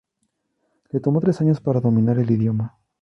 [0.89, 2.75] Le tomó tres años para dominar el idioma.